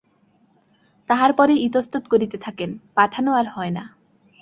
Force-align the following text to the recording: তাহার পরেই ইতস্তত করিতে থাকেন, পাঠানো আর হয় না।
তাহার 1.09 1.31
পরেই 1.33 1.63
ইতস্তত 1.63 2.03
করিতে 2.07 2.37
থাকেন, 2.37 2.69
পাঠানো 2.95 3.31
আর 3.33 3.47
হয় 3.47 3.71
না। 3.71 3.83